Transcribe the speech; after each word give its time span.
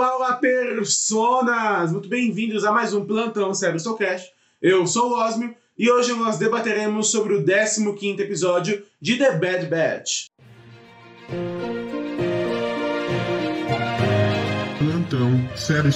Olá, 0.00 0.16
olá, 0.16 0.32
personas! 0.36 1.92
Muito 1.92 2.08
bem-vindos 2.08 2.64
a 2.64 2.72
mais 2.72 2.94
um 2.94 3.04
Plantão 3.04 3.52
Cash. 3.98 4.32
Eu 4.62 4.86
sou 4.86 5.10
o 5.10 5.22
Osmio 5.22 5.54
e 5.76 5.90
hoje 5.90 6.14
nós 6.14 6.38
debateremos 6.38 7.10
sobre 7.10 7.34
o 7.34 7.44
15º 7.44 8.20
episódio 8.20 8.82
de 8.98 9.18
The 9.18 9.32
Bad 9.32 9.66
Batch. 9.66 10.24
Plantão 14.78 15.46
Cérebro 15.54 15.92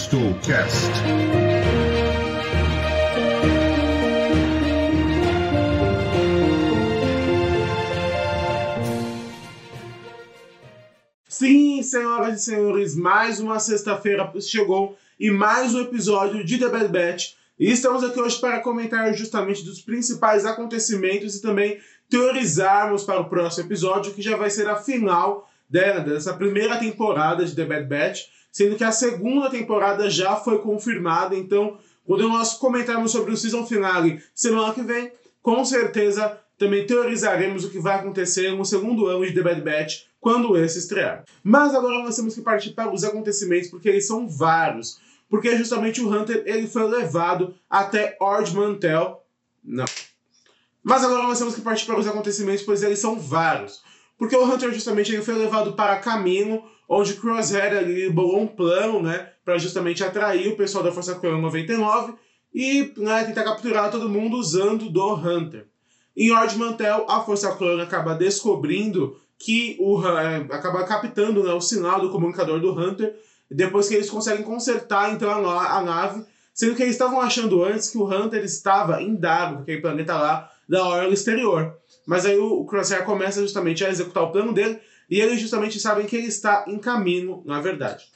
Sim, 11.37 11.83
senhoras 11.83 12.41
e 12.41 12.45
senhores, 12.45 12.95
mais 12.95 13.41
uma 13.41 13.59
sexta-feira 13.59 14.33
chegou 14.41 14.97
e 15.19 15.33
mais 15.33 15.75
um 15.75 15.81
episódio 15.81 16.45
de 16.45 16.59
The 16.59 16.69
Bad 16.69 16.87
Batch. 16.87 17.33
E 17.59 17.73
estamos 17.73 18.05
aqui 18.05 18.21
hoje 18.21 18.39
para 18.39 18.61
comentar 18.61 19.13
justamente 19.15 19.65
dos 19.65 19.81
principais 19.81 20.47
acontecimentos 20.47 21.35
e 21.35 21.43
também 21.43 21.81
teorizarmos 22.09 23.03
para 23.03 23.21
o 23.21 23.29
próximo 23.29 23.67
episódio, 23.67 24.15
que 24.15 24.23
já 24.23 24.37
vai 24.37 24.49
ser 24.49 24.69
a 24.69 24.77
final 24.77 25.51
dessa 25.69 26.35
primeira 26.35 26.77
temporada 26.77 27.45
de 27.45 27.57
The 27.57 27.65
Bad 27.65 27.87
Batch, 27.89 28.27
sendo 28.53 28.77
que 28.77 28.85
a 28.85 28.93
segunda 28.93 29.51
temporada 29.51 30.09
já 30.09 30.37
foi 30.37 30.61
confirmada. 30.61 31.35
Então, 31.35 31.79
quando 32.07 32.29
nós 32.29 32.55
comentarmos 32.55 33.11
sobre 33.11 33.33
o 33.33 33.37
season 33.37 33.67
finale 33.67 34.23
semana 34.33 34.73
que 34.73 34.83
vem, 34.83 35.11
com 35.43 35.65
certeza 35.65 36.39
também 36.57 36.87
teorizaremos 36.87 37.65
o 37.65 37.71
que 37.71 37.81
vai 37.81 37.97
acontecer 37.97 38.53
no 38.53 38.65
segundo 38.65 39.09
ano 39.09 39.27
de 39.27 39.35
The 39.35 39.43
Bad 39.43 39.61
Batch 39.63 40.14
quando 40.25 40.57
esse 40.57 40.79
estrear. 40.79 41.23
Mas 41.43 41.75
agora 41.75 42.03
nós 42.03 42.17
temos 42.17 42.35
que 42.35 42.41
partir 42.41 42.71
para 42.71 42.91
os 42.91 43.05
acontecimentos, 43.05 43.69
porque 43.69 43.91
eles 43.91 44.07
são 44.07 44.27
vários. 44.27 44.99
Porque 45.29 45.55
justamente 45.59 46.01
o 46.01 46.11
Hunter 46.11 46.43
ele 46.47 46.67
foi 46.67 46.89
levado 46.89 47.55
até 47.69 48.17
Ord 48.19 48.57
Mantell. 48.57 49.21
Não. 49.63 49.85
Mas 50.83 51.05
agora 51.05 51.25
nós 51.25 51.39
temos 51.39 51.55
que 51.55 51.61
partir 51.61 51.85
para 51.85 52.01
os 52.01 52.07
acontecimentos, 52.07 52.63
pois 52.63 52.83
eles 52.83 52.99
são 52.99 53.21
vários. 53.21 53.83
Porque 54.17 54.35
o 54.35 54.45
Hunter 54.45 54.73
justamente 54.73 55.13
ele 55.13 55.21
foi 55.21 55.35
levado 55.35 55.75
para 55.75 55.99
Caminho, 55.99 56.63
onde 56.89 57.15
Crosshair 57.15 57.75
ele 57.75 58.09
bolou 58.09 58.41
um 58.41 58.47
plano, 58.47 59.03
né, 59.03 59.29
para 59.45 59.59
justamente 59.59 60.03
atrair 60.03 60.49
o 60.49 60.57
pessoal 60.57 60.83
da 60.83 60.91
Força 60.93 61.17
Clone 61.17 61.43
99 61.43 62.15
e 62.55 62.95
né, 62.97 63.25
tentar 63.25 63.45
capturar 63.45 63.91
todo 63.91 64.09
mundo 64.09 64.39
usando 64.39 64.89
do 64.89 65.15
Hunter. 65.15 65.67
Em 66.17 66.31
Ord 66.31 66.57
Mantell, 66.57 67.05
a 67.11 67.21
Força 67.21 67.55
Clone 67.57 67.83
acaba 67.83 68.15
descobrindo 68.15 69.19
que 69.39 69.77
o 69.81 70.01
é, 70.07 70.37
acaba 70.51 70.85
captando 70.85 71.43
né, 71.43 71.53
o 71.53 71.61
sinal 71.61 72.01
do 72.01 72.11
comunicador 72.11 72.61
do 72.61 72.73
Hunter, 72.73 73.15
depois 73.51 73.89
que 73.89 73.95
eles 73.95 74.11
conseguem 74.11 74.45
consertar 74.45 75.13
então 75.13 75.31
a, 75.49 75.79
a 75.79 75.83
nave, 75.83 76.25
sendo 76.53 76.75
que 76.75 76.83
eles 76.83 76.95
estavam 76.95 77.21
achando 77.21 77.65
antes 77.65 77.91
que 77.91 77.99
o 77.99 78.07
Hunter 78.07 78.43
estava 78.45 79.03
em 79.03 79.15
Dago, 79.15 79.63
aquele 79.63 79.81
planeta 79.81 80.15
lá 80.17 80.51
da 80.69 80.87
orla 80.87 81.13
exterior. 81.13 81.77
Mas 82.07 82.25
aí 82.25 82.39
o, 82.39 82.61
o 82.61 82.67
Crosshair 82.67 83.05
começa 83.05 83.43
justamente 83.43 83.85
a 83.85 83.91
executar 83.91 84.23
o 84.23 84.33
plano 84.33 84.53
dele, 84.53 84.79
e 85.11 85.21
eles 85.21 85.41
justamente 85.41 85.79
sabem 85.79 86.07
que 86.07 86.17
ele 86.17 86.29
está 86.29 86.65
em 86.67 86.79
caminho, 86.79 87.43
na 87.45 87.61
verdade. 87.61 88.07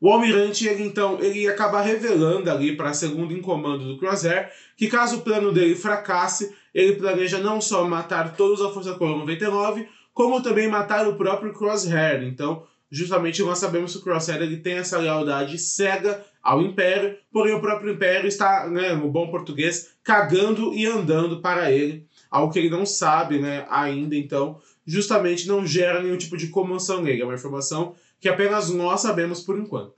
O 0.00 0.10
almirante, 0.10 0.66
ele 0.66 0.84
então, 0.84 1.18
ele 1.20 1.48
acaba 1.48 1.80
revelando 1.80 2.50
ali 2.50 2.76
para 2.76 2.92
segundo 2.92 3.32
em 3.32 3.40
comando 3.40 3.86
do 3.86 3.98
Crosshair 3.98 4.50
que 4.76 4.88
caso 4.88 5.16
o 5.16 5.22
plano 5.22 5.52
dele 5.52 5.74
fracasse, 5.74 6.54
ele 6.74 6.96
planeja 6.96 7.38
não 7.38 7.60
só 7.60 7.88
matar 7.88 8.36
todos 8.36 8.60
a 8.60 8.70
Força 8.70 8.94
Clone 8.94 9.20
99, 9.20 9.88
como 10.16 10.42
também 10.42 10.66
matar 10.66 11.06
o 11.06 11.14
próprio 11.14 11.52
Crosshair. 11.52 12.22
Então, 12.22 12.62
justamente 12.90 13.42
nós 13.42 13.58
sabemos 13.58 13.92
que 13.92 13.98
o 13.98 14.00
Crosshair 14.00 14.40
ele 14.40 14.56
tem 14.56 14.78
essa 14.78 14.96
lealdade 14.96 15.58
cega 15.58 16.24
ao 16.42 16.62
Império, 16.62 17.18
porém 17.30 17.52
o 17.52 17.60
próprio 17.60 17.92
Império 17.92 18.26
está, 18.26 18.66
né, 18.66 18.94
no 18.94 19.10
bom 19.10 19.30
português, 19.30 19.90
cagando 20.02 20.72
e 20.72 20.86
andando 20.86 21.42
para 21.42 21.70
ele, 21.70 22.06
algo 22.30 22.50
que 22.50 22.58
ele 22.58 22.70
não 22.70 22.86
sabe 22.86 23.38
né, 23.38 23.66
ainda, 23.68 24.16
então 24.16 24.58
justamente 24.86 25.46
não 25.46 25.66
gera 25.66 26.02
nenhum 26.02 26.16
tipo 26.16 26.38
de 26.38 26.46
comoção 26.46 27.02
nele, 27.02 27.20
é 27.20 27.24
uma 27.24 27.34
informação 27.34 27.94
que 28.18 28.26
apenas 28.26 28.70
nós 28.70 29.02
sabemos 29.02 29.42
por 29.42 29.58
enquanto. 29.58 29.92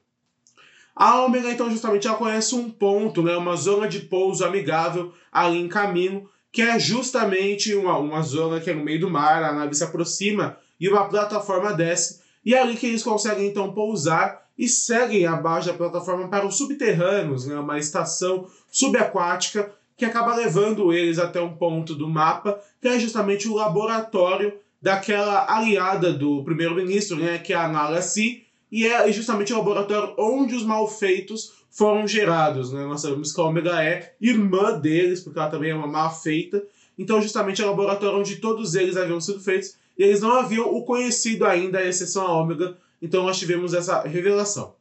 A 0.97 1.25
Omega, 1.25 1.53
então, 1.53 1.71
justamente 1.71 2.09
ela 2.09 2.17
conhece 2.17 2.57
um 2.57 2.69
ponto, 2.69 3.23
né, 3.23 3.37
uma 3.37 3.55
zona 3.55 3.87
de 3.87 4.01
pouso 4.01 4.45
amigável 4.45 5.15
ali 5.31 5.59
em 5.59 5.69
caminho, 5.69 6.29
que 6.59 6.63
é 6.63 6.77
justamente 6.77 7.73
uma, 7.77 7.97
uma 7.99 8.21
zona 8.21 8.59
que 8.59 8.69
é 8.69 8.75
no 8.75 8.83
meio 8.83 8.99
do 8.99 9.09
mar, 9.09 9.45
a 9.45 9.53
nave 9.53 9.77
se 9.77 9.85
aproxima 9.85 10.59
e 10.81 10.89
uma 10.89 11.09
plataforma 11.09 11.73
desce, 11.73 12.21
e 12.45 12.53
é 12.53 12.61
ali 12.61 12.75
que 12.75 12.85
eles 12.85 13.05
conseguem 13.05 13.47
então 13.47 13.73
pousar 13.73 14.45
e 14.59 14.67
seguem 14.67 15.25
abaixo 15.25 15.69
da 15.69 15.75
plataforma 15.75 16.27
para 16.27 16.45
os 16.45 16.59
subterrâneos, 16.59 17.47
né, 17.47 17.57
uma 17.57 17.79
estação 17.79 18.49
subaquática 18.73 19.71
que 19.97 20.05
acaba 20.05 20.35
levando 20.35 20.93
eles 20.93 21.21
até 21.21 21.41
um 21.41 21.57
ponto 21.57 21.95
do 21.95 22.09
mapa, 22.09 22.59
que 22.83 22.89
é 22.89 22.99
justamente 22.99 23.47
o 23.47 23.55
laboratório 23.55 24.53
daquela 24.83 25.47
aliada 25.49 26.13
do 26.13 26.43
primeiro-ministro, 26.43 27.19
né, 27.19 27.39
que 27.39 27.53
é 27.53 27.57
a 27.57 27.69
Nala 27.69 28.03
Si, 28.03 28.45
e 28.73 28.85
é 28.85 29.13
justamente 29.13 29.53
o 29.53 29.59
laboratório 29.59 30.13
onde 30.19 30.57
os 30.57 30.65
malfeitos 30.65 31.53
foram 31.79 32.09
gerados. 32.09 32.73
Né? 32.73 32.85
Nós 32.85 33.01
sabemos 33.01 33.33
que 33.33 33.41
a 33.41 33.45
Ômega 33.45 33.81
é 33.81 34.17
irmã 34.21 34.77
deles, 34.77 35.21
porque 35.21 35.39
ela 35.39 35.49
também 35.49 35.71
é 35.71 35.75
uma 35.75 35.87
mal 35.87 36.13
feita. 36.13 36.61
Então, 36.99 37.23
justamente, 37.23 37.63
é 37.63 37.65
o 37.65 37.69
laboratório 37.69 38.19
onde 38.19 38.37
todos 38.37 38.75
eles 38.75 38.97
haviam 38.97 39.21
sido 39.21 39.39
feitos, 39.39 39.77
e 39.97 40.03
eles 40.03 40.21
não 40.21 40.33
haviam 40.33 40.67
o 40.67 40.85
conhecido 40.85 41.47
ainda, 41.47 41.79
a 41.79 41.87
exceção 41.87 42.27
a 42.27 42.33
Ômega. 42.33 42.77
Então, 43.01 43.23
nós 43.23 43.39
tivemos 43.39 43.75
essa 43.75 44.03
revelação. 44.03 44.75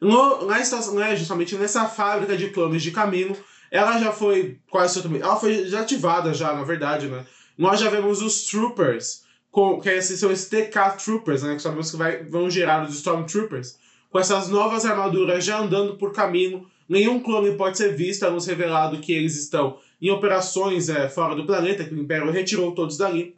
No, 0.00 0.46
na 0.46 0.60
estação, 0.60 0.94
né, 0.94 1.14
justamente 1.14 1.54
nessa 1.56 1.86
fábrica 1.86 2.38
de 2.38 2.48
clones 2.48 2.82
de 2.82 2.90
caminho, 2.90 3.36
ela 3.70 3.98
já 3.98 4.12
foi 4.12 4.58
quase 4.70 4.94
totalmente. 4.94 5.22
Ela 5.22 5.36
foi 5.36 5.56
desativada 5.56 6.32
já, 6.32 6.54
na 6.54 6.64
verdade, 6.64 7.06
né? 7.06 7.26
Nós 7.56 7.78
já 7.78 7.90
vemos 7.90 8.22
os 8.22 8.46
Troopers, 8.46 9.24
com, 9.50 9.78
que 9.78 9.90
esses 9.90 10.18
são 10.18 10.32
os 10.32 10.46
TK 10.46 10.96
Troopers, 11.04 11.42
né? 11.42 11.54
Que 11.54 11.62
sabemos 11.62 11.90
que 11.90 11.98
vai, 11.98 12.24
vão 12.24 12.48
gerar 12.48 12.82
os 12.82 12.94
Stormtroopers, 12.94 13.76
com 14.12 14.18
essas 14.18 14.50
novas 14.50 14.84
armaduras 14.84 15.42
já 15.42 15.58
andando 15.58 15.96
por 15.96 16.12
caminho. 16.12 16.66
Nenhum 16.86 17.18
clone 17.18 17.56
pode 17.56 17.78
ser 17.78 17.96
visto, 17.96 18.24
a 18.24 18.30
nos 18.30 18.46
revelado 18.46 18.98
que 18.98 19.12
eles 19.12 19.36
estão 19.36 19.78
em 20.00 20.10
operações 20.10 20.90
é, 20.90 21.08
fora 21.08 21.34
do 21.34 21.46
planeta, 21.46 21.82
que 21.82 21.94
o 21.94 21.98
Império 21.98 22.30
retirou 22.30 22.72
todos 22.72 22.98
dali. 22.98 23.34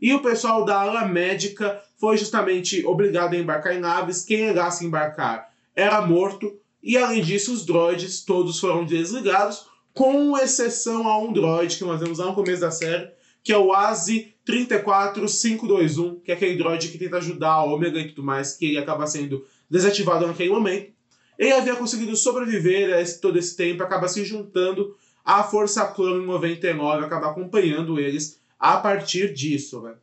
E 0.00 0.12
o 0.12 0.20
pessoal 0.20 0.66
da 0.66 0.82
ala 0.82 1.06
médica 1.06 1.80
foi 1.96 2.18
justamente 2.18 2.84
obrigado 2.84 3.32
a 3.32 3.38
embarcar 3.38 3.74
em 3.74 3.80
naves. 3.80 4.22
Quem 4.22 4.46
negasse 4.46 4.84
embarcar 4.84 5.48
era 5.74 6.02
morto. 6.02 6.52
E 6.82 6.98
além 6.98 7.22
disso, 7.22 7.52
os 7.52 7.64
droids 7.64 8.22
todos 8.22 8.60
foram 8.60 8.84
desligados, 8.84 9.66
com 9.94 10.36
exceção 10.36 11.08
a 11.08 11.18
um 11.18 11.32
droid 11.32 11.76
que 11.76 11.84
nós 11.84 12.00
vemos 12.00 12.18
lá 12.18 12.26
no 12.26 12.34
começo 12.34 12.60
da 12.60 12.70
série, 12.70 13.08
que 13.42 13.52
é 13.52 13.58
o 13.58 13.72
ASI 13.72 14.34
34521, 14.44 16.20
que 16.20 16.30
é 16.30 16.34
aquele 16.34 16.56
droid 16.56 16.88
que 16.88 16.98
tenta 16.98 17.16
ajudar 17.16 17.52
a 17.52 17.64
Ômega 17.64 17.98
e 17.98 18.08
tudo 18.08 18.22
mais, 18.22 18.52
que 18.52 18.66
ele 18.66 18.78
acaba 18.78 19.06
sendo 19.06 19.44
desativado 19.70 20.26
naquele 20.26 20.50
momento. 20.50 20.92
Ele 21.38 21.52
havia 21.52 21.76
conseguido 21.76 22.16
sobreviver 22.16 22.94
a 22.94 23.00
esse, 23.00 23.20
todo 23.20 23.38
esse 23.38 23.56
tempo, 23.56 23.82
acaba 23.82 24.08
se 24.08 24.24
juntando 24.24 24.96
à 25.24 25.42
Força 25.44 25.86
Clone 25.86 26.26
99, 26.26 27.04
acaba 27.04 27.30
acompanhando 27.30 28.00
eles 28.00 28.40
a 28.58 28.76
partir 28.78 29.32
disso. 29.32 29.80
Né? 29.82 29.94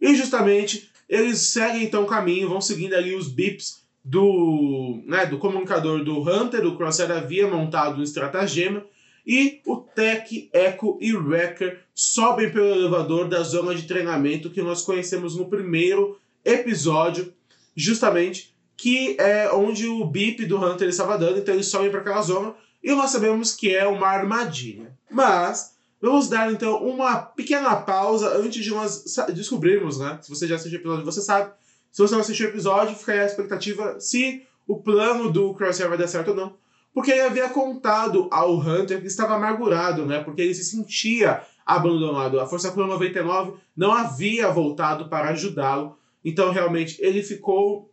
E 0.00 0.14
justamente 0.16 0.90
eles 1.08 1.40
seguem 1.40 1.84
então 1.84 2.02
o 2.02 2.06
caminho, 2.06 2.48
vão 2.48 2.60
seguindo 2.60 2.94
ali 2.94 3.14
os 3.14 3.28
bips 3.28 3.84
do, 4.04 5.00
né, 5.04 5.26
do 5.26 5.38
comunicador 5.38 6.04
do 6.04 6.20
Hunter, 6.20 6.64
o 6.66 6.76
Crosshair 6.76 7.10
havia 7.10 7.48
montado 7.48 8.00
um 8.00 8.04
estratagema, 8.04 8.84
e 9.26 9.60
o 9.66 9.76
Tech, 9.76 10.48
Echo 10.52 10.96
e 11.00 11.12
Wrecker 11.12 11.80
sobem 11.92 12.52
pelo 12.52 12.66
elevador 12.66 13.28
da 13.28 13.42
zona 13.42 13.74
de 13.74 13.82
treinamento 13.82 14.50
que 14.50 14.62
nós 14.62 14.82
conhecemos 14.82 15.36
no 15.36 15.46
primeiro 15.46 16.20
episódio, 16.44 17.32
justamente, 17.74 18.54
que 18.76 19.16
é 19.18 19.50
onde 19.52 19.86
o 19.86 20.04
bip 20.04 20.44
do 20.44 20.62
Hunter 20.62 20.88
estava 20.88 21.16
dando, 21.16 21.38
então 21.38 21.54
eles 21.54 21.68
sobem 21.68 21.90
para 21.90 22.00
aquela 22.00 22.20
zona 22.22 22.54
e 22.82 22.94
nós 22.94 23.10
sabemos 23.10 23.52
que 23.52 23.74
é 23.74 23.86
uma 23.86 24.06
armadilha. 24.06 24.96
Mas 25.10 25.74
vamos 26.00 26.28
dar 26.28 26.52
então 26.52 26.84
uma 26.84 27.16
pequena 27.16 27.74
pausa 27.76 28.36
antes 28.36 28.62
de 28.62 28.70
nós 28.70 29.04
descobrirmos, 29.34 29.98
né? 29.98 30.18
Se 30.22 30.28
você 30.28 30.46
já 30.46 30.56
assistiu 30.56 30.78
o 30.78 30.82
episódio, 30.82 31.04
você 31.04 31.22
sabe. 31.22 31.52
Se 31.90 32.02
você 32.02 32.14
não 32.14 32.20
assistiu 32.20 32.46
o 32.46 32.50
episódio, 32.50 32.94
fica 32.94 33.12
aí 33.12 33.20
a 33.20 33.26
expectativa 33.26 33.98
se 33.98 34.42
o 34.66 34.80
plano 34.80 35.32
do 35.32 35.54
Crosshair 35.54 35.88
vai 35.88 35.96
dar 35.96 36.08
certo 36.08 36.28
ou 36.28 36.36
não 36.36 36.66
porque 36.96 37.10
ele 37.10 37.20
havia 37.20 37.50
contado 37.50 38.26
ao 38.32 38.58
Hunter 38.58 39.02
que 39.02 39.06
estava 39.06 39.34
amargurado, 39.34 40.06
né? 40.06 40.24
Porque 40.24 40.40
ele 40.40 40.54
se 40.54 40.64
sentia 40.64 41.42
abandonado. 41.66 42.40
A 42.40 42.46
Força 42.46 42.72
Clone 42.72 42.88
99 42.88 43.58
não 43.76 43.92
havia 43.92 44.48
voltado 44.48 45.06
para 45.06 45.28
ajudá-lo. 45.28 45.98
Então, 46.24 46.50
realmente, 46.50 46.96
ele 47.02 47.22
ficou 47.22 47.92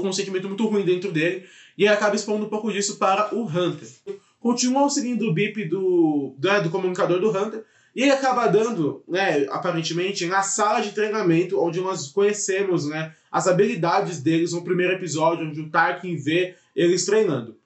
com 0.00 0.08
um 0.08 0.12
sentimento 0.12 0.48
muito 0.48 0.66
ruim 0.66 0.84
dentro 0.84 1.12
dele 1.12 1.46
e 1.76 1.84
ele 1.84 1.94
acaba 1.94 2.16
expondo 2.16 2.46
um 2.46 2.48
pouco 2.48 2.72
disso 2.72 2.96
para 2.96 3.32
o 3.34 3.46
Hunter. 3.46 3.88
Continuam 4.40 4.90
seguindo 4.90 5.28
o 5.28 5.32
bip 5.32 5.64
do, 5.64 6.34
do, 6.36 6.48
né, 6.48 6.60
do 6.60 6.70
comunicador 6.70 7.20
do 7.20 7.30
Hunter 7.30 7.64
E 7.94 8.02
ele 8.02 8.10
acaba 8.10 8.46
dando, 8.46 9.02
né, 9.08 9.46
aparentemente, 9.50 10.26
na 10.26 10.42
sala 10.42 10.80
de 10.80 10.92
treinamento, 10.92 11.60
onde 11.60 11.80
nós 11.80 12.08
conhecemos 12.08 12.86
né, 12.86 13.12
as 13.30 13.46
habilidades 13.46 14.20
deles 14.20 14.52
no 14.52 14.62
primeiro 14.62 14.94
episódio, 14.94 15.46
onde 15.46 15.60
o 15.60 15.70
Tarkin 15.70 16.16
vê 16.16 16.56
eles 16.74 17.04
treinando. 17.04 17.56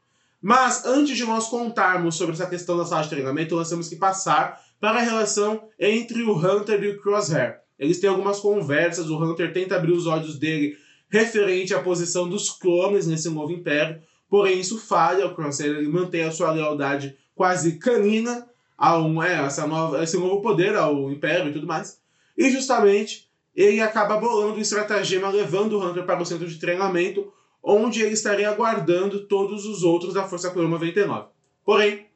Mas 0.41 0.85
antes 0.85 1.17
de 1.17 1.25
nós 1.25 1.47
contarmos 1.47 2.17
sobre 2.17 2.35
essa 2.35 2.47
questão 2.47 2.77
da 2.77 2.85
sala 2.85 3.05
de 3.05 3.11
treinamento, 3.11 3.55
nós 3.55 3.69
temos 3.69 3.89
que 3.89 3.97
passar 3.97 4.61
para 4.81 4.99
a 4.99 5.03
relação 5.03 5.69
entre 5.79 6.23
o 6.23 6.37
Hunter 6.37 6.83
e 6.83 6.89
o 6.89 7.01
Crosshair. 7.01 7.61
Eles 7.79 8.01
têm 8.01 8.11
algumas 8.11 8.41
conversas, 8.41 9.09
o 9.09 9.17
Hunter 9.17 9.53
tenta 9.53 9.77
abrir 9.77 9.93
os 9.93 10.07
olhos 10.07 10.39
dele 10.39 10.77
referente 11.13 11.75
à 11.75 11.83
posição 11.83 12.27
dos 12.27 12.49
clones 12.49 13.07
nesse 13.07 13.29
novo 13.29 13.53
império, 13.53 14.01
porém 14.31 14.59
isso 14.59 14.79
falha, 14.79 15.27
o 15.27 15.35
Crosshair 15.35 15.87
mantém 15.91 16.23
a 16.23 16.33
sua 16.33 16.51
lealdade 16.51 17.15
quase 17.35 17.79
canina 17.79 18.49
ao 18.79 19.23
é, 19.23 19.45
essa 19.45 19.67
nova, 19.67 20.03
esse 20.03 20.17
novo 20.17 20.41
poder 20.41 20.75
ao 20.75 21.13
Império 21.13 21.51
e 21.51 21.53
tudo 21.53 21.67
mais. 21.67 22.01
E 22.37 22.51
justamente 22.51 23.29
ele 23.55 23.83
acaba 23.83 24.17
bolando 24.17 24.55
um 24.55 24.61
estratagema 24.61 25.29
levando 25.29 25.75
o 25.75 25.87
Hunter 25.87 26.07
para 26.07 26.23
o 26.23 26.25
centro 26.25 26.49
de 26.49 26.59
treinamento, 26.59 27.31
onde 27.63 28.01
ele 28.01 28.15
estaria 28.15 28.49
aguardando 28.49 29.27
todos 29.27 29.67
os 29.67 29.83
outros 29.83 30.15
da 30.15 30.25
Força 30.25 30.51
Clone 30.51 30.71
99. 30.71 31.27
Porém, 31.63 32.07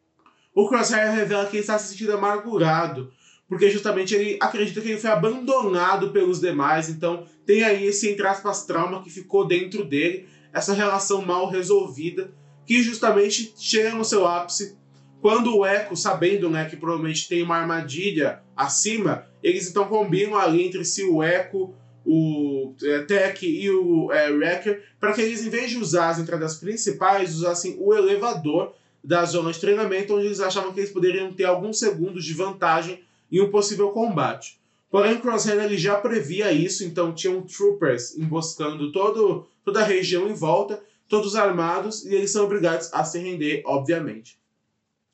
o 0.55 0.67
Crosshair 0.67 1.13
revela 1.13 1.45
que 1.45 1.57
ele 1.57 1.61
está 1.61 1.79
se 1.79 1.91
sentindo 1.91 2.15
amargurado, 2.15 3.13
porque 3.49 3.71
justamente 3.71 4.15
ele 4.15 4.37
acredita 4.41 4.81
que 4.81 4.91
ele 4.91 5.01
foi 5.01 5.11
abandonado 5.11 6.11
pelos 6.11 6.41
demais, 6.41 6.89
então 6.89 7.27
tem 7.45 7.63
aí 7.63 7.87
esse, 7.87 8.09
entre 8.09 8.27
aspas, 8.27 8.65
trauma 8.65 9.03
que 9.03 9.11
ficou 9.11 9.47
dentro 9.47 9.85
dele, 9.85 10.29
essa 10.53 10.73
relação 10.73 11.25
mal 11.25 11.49
resolvida, 11.49 12.31
que 12.67 12.83
justamente 12.83 13.55
chega 13.57 13.95
no 13.95 14.05
seu 14.05 14.27
ápice. 14.27 14.77
Quando 15.21 15.57
o 15.57 15.65
Echo, 15.65 15.97
sabendo 15.97 16.51
né, 16.51 16.69
que 16.69 16.77
provavelmente 16.77 17.29
tem 17.29 17.43
uma 17.43 17.57
armadilha 17.57 18.43
acima, 18.57 19.27
eles 19.43 19.69
então 19.69 19.87
combinam 19.87 20.37
ali 20.37 20.67
entre 20.67 20.85
si 20.85 21.05
o 21.05 21.23
Echo, 21.23 21.73
o 22.05 22.75
é, 22.83 23.01
Tech 23.01 23.45
e 23.45 23.71
o 23.71 24.13
é, 24.13 24.31
Wrecker, 24.31 24.83
para 25.01 25.13
que 25.13 25.21
eles, 25.21 25.45
em 25.45 25.51
vez 25.51 25.71
de 25.71 25.79
usar 25.79 26.11
as 26.11 26.19
entradas 26.19 26.57
principais, 26.57 27.35
usassem 27.35 27.77
o 27.81 27.95
elevador 27.95 28.75
da 29.03 29.25
zona 29.25 29.53
de 29.53 29.61
treinamento, 29.61 30.15
onde 30.15 30.27
eles 30.27 30.41
achavam 30.41 30.73
que 30.73 30.81
eles 30.81 30.91
poderiam 30.91 31.33
ter 31.33 31.45
alguns 31.45 31.79
segundos 31.79 32.25
de 32.25 32.33
vantagem 32.33 33.01
em 33.31 33.41
um 33.41 33.51
possível 33.51 33.91
combate. 33.91 34.59
Porém, 34.91 35.19
Crosshair 35.19 35.63
ele 35.63 35.77
já 35.77 35.97
previa 35.97 36.53
isso, 36.53 36.85
então 36.85 37.15
tinham 37.15 37.43
troopers 37.43 38.17
emboscando 38.17 38.93
todo, 38.93 39.47
toda 39.65 39.81
a 39.81 39.85
região 39.85 40.29
em 40.29 40.35
volta, 40.35 40.83
todos 41.09 41.37
armados, 41.37 42.05
e 42.05 42.15
eles 42.15 42.31
são 42.31 42.45
obrigados 42.45 42.93
a 42.93 43.05
se 43.05 43.19
render, 43.19 43.63
obviamente. 43.67 44.39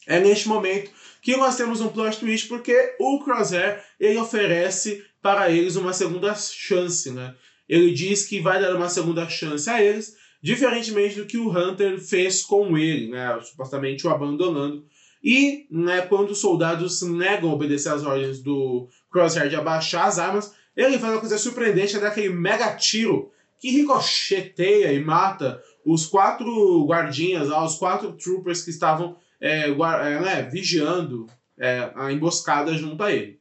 É 0.07 0.21
neste 0.21 0.49
momento 0.49 0.91
que 1.21 1.37
nós 1.37 1.57
temos 1.57 1.81
um 1.81 1.89
plot 1.89 2.19
twist, 2.19 2.49
porque 2.49 2.95
o 2.99 3.21
Crosshair 3.25 3.83
ele 3.99 4.19
oferece 4.19 5.05
para 5.21 5.51
eles 5.51 5.77
uma 5.77 5.93
segunda 5.93 6.35
chance, 6.35 7.11
né? 7.11 7.35
Ele 7.69 7.93
diz 7.93 8.27
que 8.27 8.41
vai 8.41 8.61
dar 8.61 8.75
uma 8.75 8.89
segunda 8.89 9.29
chance 9.29 9.71
a 9.71 9.83
eles, 9.83 10.17
diferentemente 10.43 11.15
do 11.15 11.27
que 11.27 11.39
o 11.39 11.49
Hunter 11.49 11.99
fez 12.01 12.43
com 12.43 12.77
ele, 12.77 13.09
né? 13.09 13.41
Supostamente 13.43 14.07
o 14.07 14.11
abandonando. 14.11 14.85
E, 15.23 15.67
né, 15.71 16.03
quando 16.03 16.31
os 16.31 16.41
soldados 16.41 17.01
negam 17.03 17.53
obedecer 17.53 17.93
às 17.93 18.03
ordens 18.03 18.43
do 18.43 18.89
Crosshair 19.11 19.49
de 19.49 19.57
abaixar 19.57 20.07
as 20.07 20.19
armas, 20.19 20.53
ele 20.77 20.99
faz 20.99 21.13
uma 21.13 21.21
coisa 21.21 21.39
surpreendente, 21.39 21.97
é 21.97 22.01
daquele 22.01 22.31
mega 22.31 22.75
tiro 22.75 23.31
que 23.61 23.71
ricocheteia 23.71 24.93
e 24.93 24.99
mata 24.99 25.63
os 25.85 26.07
quatro 26.07 26.85
guardinhas, 26.85 27.49
os 27.49 27.77
quatro 27.77 28.13
troopers 28.13 28.63
que 28.63 28.71
estavam 28.71 29.17
é, 29.41 29.71
é, 29.71 30.21
né, 30.21 30.43
vigiando 30.51 31.27
é, 31.57 31.93
a 31.95 32.13
emboscada 32.13 32.75
junto 32.75 33.03
a 33.05 33.13
ele. 33.13 33.39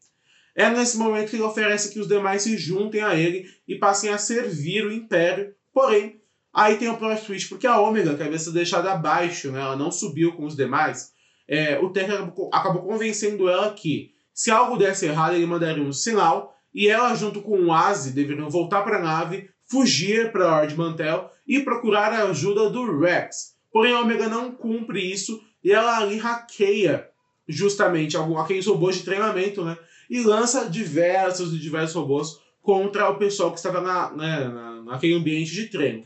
É 0.55 0.69
nesse 0.69 0.97
momento 0.97 1.29
que 1.29 1.37
ele 1.37 1.43
oferece 1.43 1.91
que 1.91 1.99
os 1.99 2.07
demais 2.07 2.43
se 2.43 2.57
juntem 2.57 3.01
a 3.01 3.15
ele 3.15 3.49
e 3.67 3.75
passem 3.75 4.11
a 4.11 4.17
servir 4.17 4.85
o 4.85 4.91
Império, 4.91 5.55
porém, 5.73 6.21
aí 6.53 6.75
tem 6.75 6.89
o 6.89 6.97
plot 6.97 7.25
twist, 7.25 7.47
porque 7.47 7.65
a 7.65 7.79
Ômega, 7.79 8.15
que 8.15 8.21
havia 8.21 8.37
sido 8.37 8.53
deixada 8.53 8.91
abaixo, 8.91 9.51
né, 9.51 9.61
ela 9.61 9.75
não 9.75 9.91
subiu 9.91 10.33
com 10.33 10.45
os 10.45 10.55
demais, 10.55 11.13
é, 11.47 11.79
o 11.79 11.89
Teca 11.89 12.15
acabou, 12.15 12.49
acabou 12.53 12.83
convencendo 12.83 13.49
ela 13.49 13.73
que, 13.73 14.11
se 14.33 14.49
algo 14.51 14.77
desse 14.77 15.05
errado, 15.05 15.35
ele 15.35 15.45
mandaria 15.45 15.83
um 15.83 15.93
sinal, 15.93 16.55
e 16.73 16.87
ela, 16.87 17.13
junto 17.15 17.41
com 17.41 17.59
o 17.59 17.73
Aze, 17.73 18.13
deveriam 18.13 18.49
voltar 18.49 18.81
para 18.83 18.97
a 18.97 19.01
nave, 19.01 19.49
fugir 19.69 20.31
para 20.31 20.61
Ord 20.61 20.75
Mantel 20.75 21.29
e 21.47 21.59
procurar 21.59 22.13
a 22.13 22.25
ajuda 22.25 22.69
do 22.69 22.99
Rex. 22.99 23.55
Porém, 23.71 23.93
a 23.93 24.01
Omega 24.01 24.27
não 24.27 24.51
cumpre 24.51 24.99
isso 24.99 25.41
e 25.63 25.71
ela 25.71 25.97
ali 25.97 26.17
hackeia 26.17 27.07
justamente 27.47 28.15
algum, 28.15 28.37
aqueles 28.37 28.65
robôs 28.65 28.95
de 28.97 29.03
treinamento, 29.03 29.63
né? 29.63 29.77
E 30.09 30.21
lança 30.21 30.69
diversos 30.69 31.53
e 31.53 31.59
diversos 31.59 31.95
robôs 31.95 32.39
contra 32.61 33.09
o 33.09 33.17
pessoal 33.17 33.51
que 33.51 33.57
estava 33.57 33.81
na, 33.81 34.11
né, 34.11 34.47
na, 34.47 34.81
naquele 34.83 35.15
ambiente 35.15 35.51
de 35.51 35.67
treino. 35.67 36.05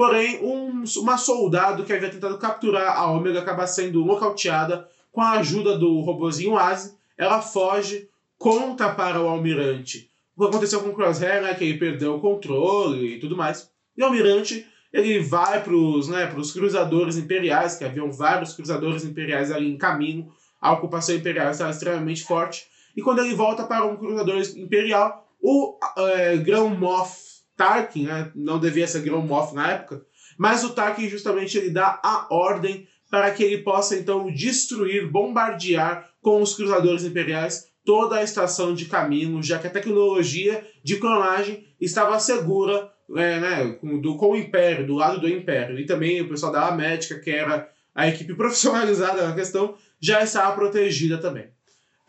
Porém, 0.00 0.42
um, 0.42 0.82
uma 0.96 1.18
soldado 1.18 1.84
que 1.84 1.92
havia 1.92 2.08
tentado 2.08 2.38
capturar 2.38 2.96
a 2.96 3.10
Ômega 3.10 3.40
acaba 3.40 3.66
sendo 3.66 4.02
nocauteada 4.02 4.88
com 5.12 5.20
a 5.20 5.32
ajuda 5.32 5.76
do 5.76 6.00
robôzinho 6.00 6.56
Aze. 6.56 6.96
Ela 7.18 7.42
foge, 7.42 8.08
conta 8.38 8.88
para 8.94 9.20
o 9.20 9.28
almirante 9.28 10.10
o 10.34 10.40
que 10.40 10.48
aconteceu 10.48 10.80
com 10.80 10.88
o 10.88 10.94
Crosshair, 10.94 11.42
né, 11.42 11.52
que 11.52 11.64
ele 11.64 11.78
perdeu 11.78 12.14
o 12.14 12.18
controle 12.18 13.16
e 13.16 13.20
tudo 13.20 13.36
mais. 13.36 13.70
E 13.94 14.00
o 14.00 14.06
almirante 14.06 14.66
ele 14.90 15.18
vai 15.18 15.62
para 15.62 15.74
os 15.74 16.08
né, 16.08 16.34
cruzadores 16.50 17.18
imperiais, 17.18 17.76
que 17.76 17.84
haviam 17.84 18.10
vários 18.10 18.54
cruzadores 18.54 19.04
imperiais 19.04 19.52
ali 19.52 19.70
em 19.70 19.76
caminho, 19.76 20.32
a 20.58 20.72
ocupação 20.72 21.14
imperial 21.14 21.50
estava 21.50 21.72
extremamente 21.72 22.24
forte, 22.24 22.66
e 22.96 23.02
quando 23.02 23.18
ele 23.18 23.34
volta 23.34 23.64
para 23.64 23.84
um 23.84 23.98
cruzador 23.98 24.40
imperial, 24.56 25.28
o 25.42 25.76
é, 25.98 26.38
Grão 26.38 26.70
Moff 26.70 27.29
Tarkin, 27.60 28.04
né, 28.04 28.32
não 28.34 28.58
devia 28.58 28.86
ser 28.86 29.02
Grão 29.02 29.20
Moff 29.20 29.54
na 29.54 29.72
época, 29.72 30.02
mas 30.38 30.64
o 30.64 30.70
Tarkin 30.70 31.10
justamente 31.10 31.58
ele 31.58 31.68
dá 31.68 32.00
a 32.02 32.26
ordem 32.30 32.88
para 33.10 33.30
que 33.32 33.42
ele 33.42 33.58
possa 33.58 33.94
então 33.94 34.32
destruir, 34.32 35.06
bombardear 35.06 36.08
com 36.22 36.40
os 36.40 36.54
cruzadores 36.54 37.04
imperiais 37.04 37.68
toda 37.84 38.16
a 38.16 38.22
estação 38.22 38.72
de 38.72 38.86
caminho, 38.86 39.42
já 39.42 39.58
que 39.58 39.66
a 39.66 39.70
tecnologia 39.70 40.66
de 40.82 40.96
clonagem 40.96 41.66
estava 41.78 42.18
segura 42.18 42.90
é, 43.14 43.40
né, 43.40 43.72
com, 43.72 44.00
do, 44.00 44.16
com 44.16 44.30
o 44.30 44.36
Império, 44.36 44.86
do 44.86 44.94
lado 44.94 45.20
do 45.20 45.28
Império. 45.28 45.78
E 45.78 45.84
também 45.84 46.22
o 46.22 46.28
pessoal 46.28 46.52
da 46.52 46.70
Médica, 46.70 47.18
que 47.18 47.30
era 47.30 47.68
a 47.94 48.08
equipe 48.08 48.32
profissionalizada 48.36 49.28
na 49.28 49.34
questão, 49.34 49.74
já 50.00 50.22
estava 50.22 50.54
protegida 50.54 51.18
também. 51.18 51.48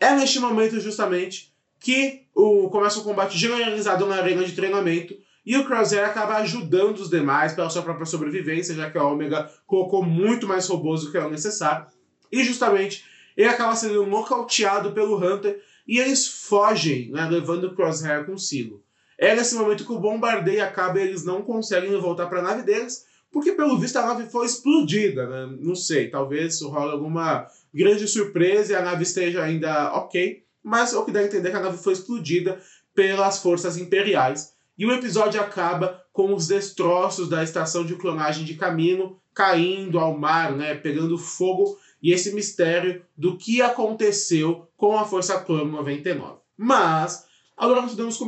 É 0.00 0.14
neste 0.14 0.38
momento, 0.38 0.80
justamente, 0.80 1.52
que 1.78 2.22
o, 2.34 2.70
começa 2.70 3.00
o 3.00 3.04
combate 3.04 3.36
generalizado 3.36 4.06
na 4.06 4.16
arena 4.16 4.44
de 4.44 4.52
treinamento 4.52 5.14
e 5.44 5.56
o 5.56 5.64
Crosshair 5.64 6.04
acaba 6.04 6.36
ajudando 6.36 6.98
os 6.98 7.10
demais 7.10 7.52
pela 7.52 7.70
sua 7.70 7.82
própria 7.82 8.06
sobrevivência, 8.06 8.74
já 8.74 8.90
que 8.90 8.98
a 8.98 9.04
Omega 9.04 9.50
colocou 9.66 10.04
muito 10.04 10.46
mais 10.46 10.66
robôs 10.68 11.02
do 11.02 11.10
que 11.10 11.16
era 11.16 11.28
necessário. 11.28 11.86
E 12.30 12.44
justamente 12.44 13.04
ele 13.36 13.48
acaba 13.48 13.74
sendo 13.74 14.06
nocauteado 14.06 14.92
pelo 14.92 15.16
Hunter 15.16 15.60
e 15.86 15.98
eles 15.98 16.26
fogem, 16.26 17.10
né, 17.10 17.28
levando 17.28 17.64
o 17.64 17.74
Crosshair 17.74 18.24
consigo. 18.24 18.82
É 19.18 19.34
nesse 19.34 19.54
momento 19.54 19.84
que 19.84 19.92
o 19.92 20.00
bombardeio 20.00 20.64
acaba 20.64 20.98
e 20.98 21.02
eles 21.02 21.24
não 21.24 21.42
conseguem 21.42 21.98
voltar 22.00 22.26
para 22.26 22.40
a 22.40 22.42
nave 22.42 22.62
deles, 22.62 23.06
porque 23.30 23.52
pelo 23.52 23.78
visto 23.78 23.96
a 23.96 24.06
nave 24.06 24.28
foi 24.28 24.46
explodida, 24.46 25.26
né? 25.26 25.56
Não 25.60 25.74
sei, 25.74 26.10
talvez 26.10 26.60
rola 26.60 26.92
alguma 26.92 27.46
grande 27.72 28.06
surpresa 28.06 28.72
e 28.72 28.76
a 28.76 28.82
nave 28.82 29.04
esteja 29.04 29.42
ainda 29.42 29.92
ok, 29.94 30.44
mas 30.62 30.92
o 30.92 31.04
que 31.04 31.10
dá 31.10 31.20
a 31.20 31.24
entender 31.24 31.48
é 31.48 31.50
que 31.50 31.56
a 31.56 31.60
nave 31.60 31.78
foi 31.78 31.94
explodida 31.94 32.60
pelas 32.94 33.38
forças 33.38 33.76
imperiais. 33.76 34.51
E 34.78 34.86
o 34.86 34.92
episódio 34.92 35.40
acaba 35.40 36.02
com 36.12 36.34
os 36.34 36.48
destroços 36.48 37.28
da 37.28 37.42
estação 37.42 37.84
de 37.84 37.96
clonagem 37.96 38.44
de 38.44 38.54
Camino 38.54 39.18
caindo 39.34 39.98
ao 39.98 40.16
mar, 40.16 40.52
né, 40.52 40.74
pegando 40.74 41.16
fogo, 41.16 41.78
e 42.02 42.12
esse 42.12 42.34
mistério 42.34 43.02
do 43.16 43.38
que 43.38 43.62
aconteceu 43.62 44.68
com 44.76 44.98
a 44.98 45.04
Força 45.04 45.40
Clone 45.40 45.70
99. 45.70 46.40
Mas 46.56 47.26
Agora 47.62 47.82
nós 47.82 47.92
podemos 47.92 48.18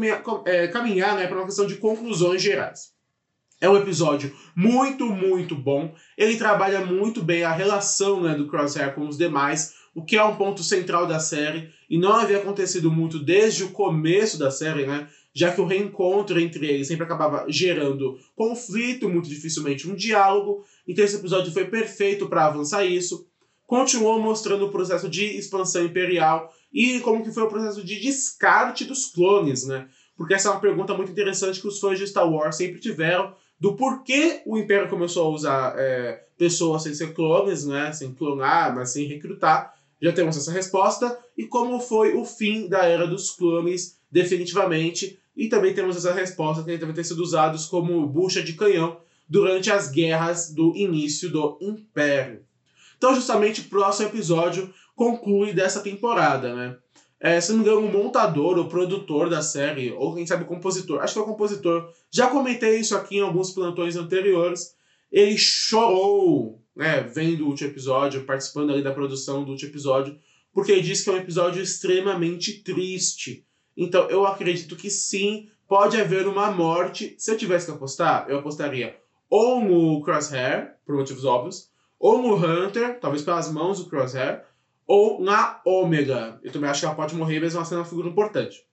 é, 0.45 0.69
caminhar 0.69 1.17
né, 1.17 1.27
para 1.27 1.39
uma 1.39 1.47
questão 1.47 1.67
de 1.67 1.77
conclusões 1.77 2.41
gerais. 2.41 2.93
É 3.61 3.69
um 3.69 3.77
episódio 3.77 4.33
muito, 4.55 5.07
muito 5.07 5.57
bom. 5.57 5.93
Ele 6.17 6.37
trabalha 6.37 6.85
muito 6.85 7.23
bem 7.23 7.43
a 7.43 7.53
relação 7.53 8.23
né, 8.23 8.35
do 8.35 8.47
Crosshair 8.47 8.95
com 8.95 9.09
os 9.09 9.17
demais, 9.17 9.75
o 9.93 10.05
que 10.05 10.17
é 10.17 10.25
um 10.25 10.37
ponto 10.37 10.63
central 10.63 11.07
da 11.07 11.19
série, 11.19 11.71
e 11.91 11.99
não 11.99 12.13
havia 12.13 12.39
acontecido 12.39 12.93
muito 12.93 13.19
desde 13.19 13.65
o 13.65 13.71
começo 13.71 14.39
da 14.39 14.53
série, 14.53 14.87
né? 14.87 15.09
Já 15.35 15.53
que 15.53 15.61
o 15.61 15.67
reencontro 15.67 16.39
entre 16.41 16.67
eles 16.67 16.87
sempre 16.87 17.05
acabava 17.05 17.45
gerando 17.49 18.17
conflito, 18.37 19.09
muito 19.09 19.29
dificilmente 19.29 19.91
um 19.91 19.95
diálogo. 19.95 20.65
Então 20.87 21.05
esse 21.05 21.17
episódio 21.17 21.53
foi 21.53 21.65
perfeito 21.65 22.29
para 22.29 22.47
avançar 22.47 22.85
isso. 22.85 23.27
Continuou 23.67 24.21
mostrando 24.21 24.67
o 24.67 24.71
processo 24.71 25.09
de 25.09 25.25
expansão 25.25 25.85
imperial 25.85 26.53
e 26.73 27.01
como 27.01 27.25
que 27.25 27.33
foi 27.33 27.43
o 27.43 27.49
processo 27.49 27.85
de 27.85 28.01
descarte 28.01 28.85
dos 28.85 29.07
clones, 29.07 29.67
né? 29.67 29.89
Porque 30.17 30.35
essa 30.35 30.49
é 30.49 30.53
uma 30.53 30.61
pergunta 30.61 30.95
muito 30.95 31.11
interessante 31.11 31.61
que 31.61 31.67
os 31.67 31.81
fãs 31.81 31.99
de 31.99 32.07
Star 32.07 32.31
Wars 32.31 32.57
sempre 32.57 32.81
tiveram 32.81 33.35
do 33.59 33.75
porquê 33.75 34.43
o 34.47 34.59
Império 34.59 34.89
começou 34.89 35.27
a 35.27 35.31
usar 35.31 35.75
é, 35.77 36.25
pessoas 36.37 36.83
sem 36.83 36.95
ser 36.95 37.13
clones, 37.13 37.65
né? 37.65 37.93
Sem 37.93 38.13
clonar, 38.13 38.75
mas 38.75 38.91
sem 38.91 39.07
recrutar. 39.07 39.75
Já 40.01 40.13
temos 40.13 40.37
essa 40.37 40.53
resposta. 40.53 41.19
E 41.37 41.47
como 41.47 41.81
foi 41.81 42.15
o 42.15 42.25
fim 42.25 42.69
da 42.69 42.85
Era 42.85 43.07
dos 43.07 43.31
Clones, 43.31 43.99
definitivamente. 44.11 45.19
E 45.37 45.49
também 45.49 45.75
temos 45.75 45.97
essa 45.97 46.13
resposta 46.13 46.63
que 46.63 46.77
devem 46.77 46.95
ter 46.95 47.05
sido 47.05 47.23
usados 47.23 47.67
como 47.67 48.07
bucha 48.07 48.43
de 48.43 48.53
canhão 48.53 48.99
durante 49.29 49.71
as 49.71 49.91
guerras 49.91 50.53
do 50.53 50.75
início 50.77 51.31
do 51.31 51.59
Império. 51.61 52.45
Então, 52.97 53.15
justamente, 53.15 53.61
o 53.61 53.65
próximo 53.65 54.09
episódio 54.09 54.73
conclui 54.95 55.53
dessa 55.53 55.81
temporada, 55.81 56.55
né? 56.55 56.77
É, 57.19 57.41
se 57.41 57.53
não 57.53 57.61
me 57.61 57.65
engano, 57.65 57.87
o 57.87 57.91
montador, 57.91 58.59
o 58.59 58.69
produtor 58.69 59.31
da 59.31 59.41
série, 59.41 59.93
ou 59.93 60.15
quem 60.15 60.27
sabe 60.27 60.45
o 60.45 60.47
compositor, 60.47 61.01
acho 61.01 61.15
que 61.15 61.19
é 61.19 61.23
o 61.23 61.27
compositor, 61.27 61.91
já 62.11 62.27
comentei 62.27 62.79
isso 62.79 62.95
aqui 62.95 63.17
em 63.17 63.23
alguns 63.23 63.51
plantões 63.51 63.97
anteriores, 63.97 64.75
ele 65.11 65.39
chorou, 65.39 66.63
né, 66.77 67.01
vendo 67.01 67.45
o 67.45 67.49
último 67.49 67.71
episódio, 67.71 68.25
participando 68.25 68.73
ali 68.73 68.83
da 68.83 68.93
produção 68.93 69.43
do 69.43 69.53
último 69.53 69.71
episódio, 69.71 70.19
porque 70.53 70.73
ele 70.73 70.83
disse 70.83 71.05
que 71.05 71.11
é 71.11 71.15
um 71.15 71.19
episódio 71.19 71.63
extremamente 71.63 72.63
triste. 72.63 73.47
Então, 73.77 74.09
eu 74.09 74.27
acredito 74.27 74.77
que 74.77 74.91
sim, 74.91 75.49
pode 75.69 76.01
haver 76.01 76.27
uma 76.27 76.51
morte. 76.51 77.15
Se 77.19 77.31
eu 77.31 77.37
tivesse 77.37 77.67
que 77.67 77.73
apostar, 77.73 78.27
eu 78.29 78.39
apostaria 78.39 78.97
ou 79.37 79.61
no 79.61 80.01
Crosshair, 80.03 80.75
por 80.87 80.95
motivos 80.95 81.25
óbvios, 81.25 81.69
ou 81.99 82.23
no 82.23 82.37
Hunter, 82.37 83.01
talvez 83.01 83.23
pelas 83.23 83.51
mãos 83.51 83.79
do 83.79 83.91
Crosshair, 83.91 84.45
ou 84.87 85.21
na 85.21 85.61
Ômega. 85.65 86.39
Eu 86.43 86.53
também 86.53 86.71
acho 86.71 86.81
que 86.81 86.87
ela 86.87 86.95
pode 86.95 87.17
morrer, 87.17 87.39
ela 87.39 87.65
sendo 87.65 87.79
uma 87.79 87.85
figura 87.85 88.09
importante. 88.09 88.65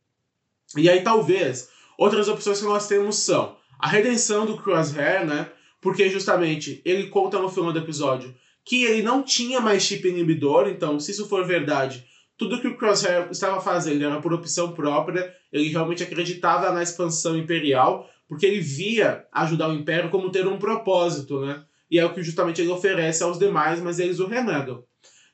E 0.77 0.87
aí, 0.87 1.01
talvez, 1.01 1.69
outras 1.97 2.27
opções 2.27 2.59
que 2.59 2.65
nós 2.65 2.87
temos 2.87 3.15
são 3.15 3.55
a 3.79 3.87
redenção 3.87 4.45
do 4.45 4.61
Crosshair, 4.61 5.25
né? 5.25 5.49
Porque 5.81 6.09
justamente 6.09 6.79
ele 6.85 7.07
conta 7.07 7.39
no 7.39 7.49
final 7.49 7.73
do 7.73 7.79
episódio 7.79 8.35
que 8.63 8.83
ele 8.83 9.01
não 9.01 9.23
tinha 9.23 9.59
mais 9.59 9.81
chip 9.81 10.07
inibidor, 10.07 10.67
então, 10.67 10.99
se 10.99 11.09
isso 11.09 11.27
for 11.27 11.43
verdade, 11.43 12.05
tudo 12.41 12.59
que 12.59 12.67
o 12.67 12.75
Crosshair 12.75 13.27
estava 13.29 13.61
fazendo 13.61 14.03
era 14.03 14.19
por 14.19 14.33
opção 14.33 14.71
própria, 14.71 15.31
ele 15.53 15.69
realmente 15.69 16.01
acreditava 16.01 16.71
na 16.71 16.81
expansão 16.81 17.37
imperial, 17.37 18.09
porque 18.27 18.47
ele 18.47 18.59
via 18.59 19.27
ajudar 19.31 19.69
o 19.69 19.75
Império 19.75 20.09
como 20.09 20.31
ter 20.31 20.47
um 20.47 20.57
propósito, 20.57 21.45
né? 21.45 21.63
E 21.91 21.99
é 21.99 22.05
o 22.05 22.11
que 22.11 22.23
justamente 22.23 22.59
ele 22.59 22.71
oferece 22.71 23.21
aos 23.21 23.37
demais, 23.37 23.79
mas 23.79 23.99
eles 23.99 24.19
o 24.19 24.25
renegam. 24.25 24.83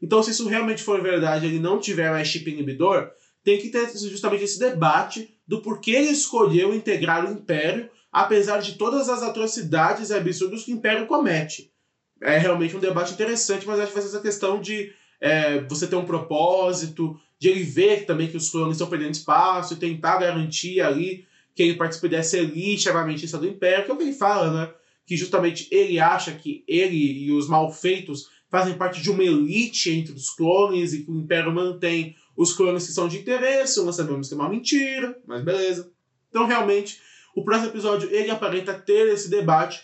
Então, 0.02 0.22
se 0.22 0.32
isso 0.32 0.50
realmente 0.50 0.84
for 0.84 1.02
verdade, 1.02 1.46
ele 1.46 1.60
não 1.60 1.80
tiver 1.80 2.12
mais 2.12 2.28
chip 2.28 2.52
inibidor, 2.52 3.10
tem 3.42 3.58
que 3.58 3.70
ter 3.70 3.88
justamente 3.98 4.44
esse 4.44 4.60
debate 4.60 5.34
do 5.48 5.62
porquê 5.62 5.92
ele 5.92 6.10
escolheu 6.10 6.76
integrar 6.76 7.26
o 7.26 7.32
Império, 7.32 7.90
apesar 8.12 8.58
de 8.58 8.74
todas 8.74 9.08
as 9.08 9.24
atrocidades 9.24 10.10
e 10.10 10.14
absurdos 10.14 10.66
que 10.66 10.74
o 10.74 10.76
Império 10.76 11.08
comete. 11.08 11.72
É 12.22 12.38
realmente 12.38 12.76
um 12.76 12.82
debate 12.82 13.14
interessante, 13.14 13.66
mas 13.66 13.80
acho 13.80 13.88
que 13.88 13.94
vai 13.94 14.04
ser 14.04 14.10
essa 14.10 14.22
questão 14.22 14.60
de 14.60 14.92
é, 15.20 15.62
você 15.62 15.88
ter 15.88 15.96
um 15.96 16.06
propósito, 16.06 17.20
de 17.40 17.50
ele 17.50 17.64
ver 17.64 18.06
também 18.06 18.28
que 18.28 18.38
os 18.38 18.50
clones 18.50 18.74
estão 18.74 18.90
perdendo 18.90 19.14
espaço 19.14 19.74
e 19.74 19.78
tentar 19.78 20.18
garantir 20.18 20.82
ali 20.82 21.26
que 21.56 21.64
ele 21.64 21.76
participe 21.76 22.10
dessa 22.10 22.38
elite 22.38 22.88
armamentista 22.88 23.38
do 23.38 23.48
Império, 23.48 23.86
que 23.86 23.92
é 23.92 23.94
o 23.94 23.98
que 23.98 24.04
ele 24.04 24.14
fala, 24.14 24.52
né? 24.52 24.74
Que 25.06 25.18
justamente 25.18 25.68
ele 25.72 26.00
acha 26.00 26.32
que 26.32 26.64
ele 26.68 27.26
e 27.26 27.32
os 27.32 27.48
malfeitos 27.48 28.30
fazem 28.50 28.76
parte 28.76 29.02
de 29.02 29.10
uma 29.10 29.24
elite 29.24 29.92
entre 29.92 30.14
os 30.14 30.30
clones 30.30 30.94
e 30.94 31.04
que 31.04 31.12
o 31.12 31.18
Império 31.18 31.52
mantém 31.52 32.16
os 32.36 32.54
clones 32.54 32.86
que 32.86 32.94
são 32.94 33.08
de 33.08 33.18
interesse, 33.18 33.84
nós 33.84 33.96
sabemos 33.96 34.28
que 34.28 34.36
é 34.36 34.38
uma 34.38 34.50
mentira, 34.50 35.18
mas 35.26 35.44
beleza. 35.44 35.92
Então, 36.30 36.46
realmente, 36.46 37.02
o 37.36 37.44
próximo 37.44 37.70
episódio 37.70 38.10
ele 38.12 38.30
aparenta 38.30 38.74
ter 38.74 39.08
esse 39.10 39.30
debate. 39.30 39.82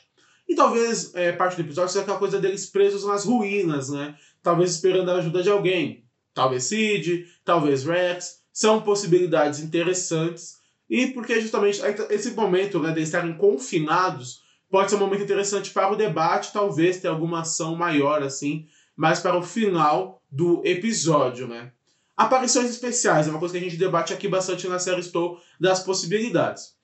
E 0.48 0.56
talvez 0.56 1.14
é, 1.16 1.32
parte 1.32 1.56
do 1.56 1.62
episódio 1.62 1.92
seja 1.92 2.04
aquela 2.04 2.20
coisa 2.20 2.40
deles 2.40 2.68
presos 2.68 3.06
nas 3.06 3.26
ruínas, 3.26 3.90
né? 3.90 4.16
Talvez 4.44 4.72
esperando 4.72 5.10
a 5.10 5.16
ajuda 5.16 5.42
de 5.42 5.50
alguém. 5.50 6.04
Talvez 6.34 6.66
Sid, 6.66 7.26
talvez 7.44 7.84
Rex. 7.84 8.44
São 8.52 8.82
possibilidades 8.82 9.60
interessantes. 9.60 10.58
E 10.90 11.08
porque 11.08 11.42
justamente 11.42 11.82
esse 12.10 12.32
momento 12.32 12.80
né, 12.80 12.92
de 12.92 13.02
estarem 13.02 13.34
confinados 13.34 14.44
pode 14.70 14.90
ser 14.90 14.98
um 14.98 15.00
momento 15.00 15.24
interessante 15.24 15.70
para 15.70 15.92
o 15.92 15.96
debate, 15.96 16.52
talvez 16.52 16.98
ter 16.98 17.08
alguma 17.08 17.42
ação 17.42 17.76
maior, 17.76 18.24
assim, 18.24 18.66
mais 18.96 19.20
para 19.20 19.38
o 19.38 19.44
final 19.44 20.22
do 20.32 20.62
episódio, 20.66 21.48
né? 21.48 21.72
Aparições 22.18 22.70
especiais 22.70 23.28
é 23.28 23.30
uma 23.30 23.40
coisa 23.40 23.54
que 23.54 23.60
a 23.60 23.64
gente 23.64 23.78
debate 23.78 24.14
aqui 24.14 24.28
bastante 24.28 24.68
na 24.68 24.80
série 24.80 25.00
Estou 25.00 25.40
das 25.60 25.80
possibilidades. 25.80 26.76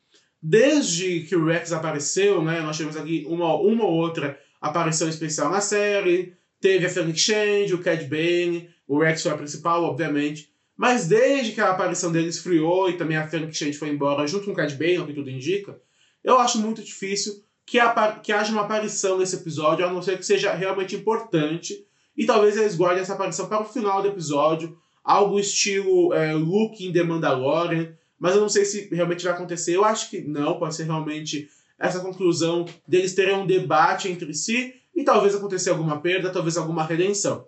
Desde 0.41 1.21
que 1.21 1.35
o 1.35 1.45
Rex 1.45 1.71
apareceu, 1.71 2.43
né, 2.43 2.61
nós 2.61 2.77
tivemos 2.77 2.97
aqui 2.97 3.25
uma, 3.27 3.55
uma 3.55 3.83
ou 3.83 3.93
outra 3.93 4.39
aparição 4.61 5.09
especial 5.09 5.51
na 5.51 5.61
série, 5.61 6.35
teve 6.59 6.85
a 6.85 6.89
Felix 6.89 7.19
Change, 7.19 7.73
o 7.73 7.81
Cad 7.81 8.03
Bane, 8.05 8.69
o 8.87 8.99
Rex 8.99 9.21
foi 9.21 9.31
a 9.31 9.37
principal, 9.37 9.83
obviamente, 9.83 10.49
mas 10.75 11.07
desde 11.07 11.51
que 11.51 11.61
a 11.61 11.71
aparição 11.71 12.11
dele 12.11 12.29
esfriou 12.29 12.89
e 12.89 12.97
também 12.97 13.17
a 13.17 13.27
Felix 13.27 13.57
Change 13.57 13.77
foi 13.77 13.89
embora 13.89 14.25
junto 14.27 14.45
com 14.45 14.51
o 14.51 14.55
Cad 14.55 14.73
Bane, 14.75 14.99
o 14.99 15.05
que 15.05 15.13
tudo 15.13 15.29
indica, 15.29 15.79
eu 16.23 16.37
acho 16.37 16.59
muito 16.59 16.83
difícil 16.83 17.43
que, 17.65 17.77
que 18.23 18.31
haja 18.31 18.51
uma 18.51 18.63
aparição 18.63 19.19
nesse 19.19 19.35
episódio, 19.35 19.85
a 19.85 19.93
não 19.93 20.01
ser 20.01 20.17
que 20.17 20.25
seja 20.25 20.53
realmente 20.53 20.95
importante. 20.95 21.85
E 22.17 22.25
talvez 22.25 22.57
eles 22.57 22.75
guardem 22.75 23.01
essa 23.01 23.13
aparição 23.13 23.47
para 23.47 23.61
o 23.61 23.65
final 23.65 24.01
do 24.01 24.07
episódio, 24.07 24.77
algo 25.03 25.39
estilo 25.39 26.13
é, 26.13 26.33
Luke 26.33 26.85
in 26.85 26.91
The 26.91 27.03
Mandalorian, 27.03 27.93
mas 28.19 28.35
eu 28.35 28.41
não 28.41 28.49
sei 28.49 28.65
se 28.65 28.89
realmente 28.91 29.23
vai 29.23 29.33
acontecer. 29.33 29.75
Eu 29.75 29.85
acho 29.85 30.09
que 30.09 30.19
não, 30.21 30.57
pode 30.57 30.75
ser 30.75 30.83
realmente 30.83 31.49
essa 31.77 32.01
conclusão 32.01 32.65
deles 32.85 33.13
terem 33.13 33.35
um 33.35 33.47
debate 33.47 34.09
entre 34.09 34.33
si 34.33 34.73
e 34.99 35.03
talvez 35.05 35.33
acontecer 35.33 35.69
alguma 35.69 36.01
perda, 36.01 36.29
talvez 36.29 36.57
alguma 36.57 36.83
redenção. 36.83 37.47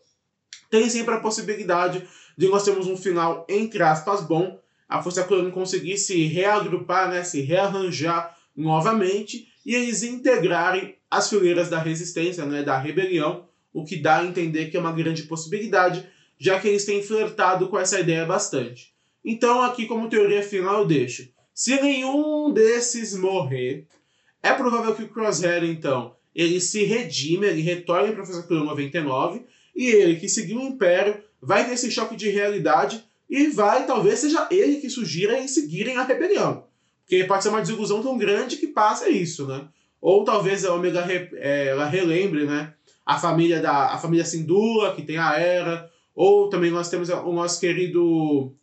Tem 0.70 0.90
sempre 0.90 1.16
a 1.16 1.20
possibilidade 1.20 2.08
de 2.38 2.48
nós 2.48 2.64
termos 2.64 2.88
um 2.88 2.96
final, 2.96 3.46
entre 3.50 3.84
aspas, 3.84 4.22
bom, 4.22 4.58
a 4.88 5.04
Força 5.04 5.26
Clone 5.26 5.52
conseguir 5.52 5.98
se 5.98 6.24
reagrupar, 6.28 7.10
né, 7.10 7.26
se 7.26 7.42
rearranjar 7.42 8.38
novamente 8.56 9.50
e 9.66 9.76
eles 9.76 10.02
integrarem 10.02 10.96
as 11.10 11.30
fileiras 11.30 11.70
da 11.70 11.78
resistência, 11.78 12.46
né, 12.46 12.64
da 12.64 12.80
rebelião, 12.80 13.46
o 13.74 13.84
que 13.84 13.98
dá 13.98 14.20
a 14.20 14.26
entender 14.26 14.68
que 14.68 14.78
é 14.78 14.80
uma 14.80 14.94
grande 14.94 15.24
possibilidade, 15.24 16.08
já 16.40 16.58
que 16.58 16.70
eles 16.70 16.86
têm 16.86 17.04
flertado 17.04 17.68
com 17.68 17.78
essa 17.78 18.00
ideia 18.00 18.26
bastante. 18.26 18.94
Então, 19.26 19.62
aqui, 19.62 19.86
como 19.88 20.10
teoria 20.10 20.42
final, 20.42 20.80
eu 20.80 20.88
deixo. 20.88 21.28
Se 21.54 21.80
nenhum 21.82 22.54
desses 22.54 23.14
morrer, 23.14 23.88
é 24.42 24.54
provável 24.54 24.96
que 24.96 25.04
o 25.04 25.10
Crosshair, 25.10 25.66
então, 25.66 26.16
ele 26.34 26.60
se 26.62 26.84
redime, 26.84 27.48
ele 27.48 27.62
retorne 27.62 28.14
para 28.14 28.26
fazer 28.26 28.44
Clone 28.44 28.66
99, 28.66 29.42
e 29.76 29.86
ele, 29.88 30.16
que 30.18 30.30
seguiu 30.30 30.60
o 30.60 30.68
Império, 30.68 31.18
vai 31.42 31.66
ter 31.66 31.74
esse 31.74 31.92
choque 31.92 32.16
de 32.16 32.30
realidade 32.30 33.04
e 33.30 33.48
vai, 33.48 33.86
talvez 33.86 34.20
seja 34.20 34.48
ele 34.52 34.78
que 34.78 34.90
sugira 34.90 35.40
em 35.40 35.48
seguirem 35.48 35.98
a 35.98 36.04
rebelião. 36.04 36.66
Porque 37.02 37.24
pode 37.24 37.44
ser 37.44 37.50
uma 37.50 37.62
desilusão 37.62 38.02
tão 38.02 38.18
grande 38.18 38.58
que 38.58 38.68
passa 38.68 39.10
isso, 39.10 39.48
né? 39.48 39.68
Ou 40.00 40.24
talvez 40.24 40.66
a 40.66 40.74
Omega 40.74 41.02
re, 41.04 41.30
é, 41.34 41.68
ela 41.68 41.86
relembre, 41.86 42.46
né? 42.46 42.74
A 43.06 43.20
família 43.20 43.62
da 43.62 43.94
a 43.94 43.98
família 43.98 44.26
Sindula, 44.26 44.96
que 44.96 45.02
tem 45.02 45.18
a 45.18 45.38
Era. 45.38 45.90
Ou 46.16 46.50
também 46.50 46.72
nós 46.72 46.90
temos 46.90 47.10
o 47.10 47.32
nosso 47.32 47.60
querido. 47.60 48.54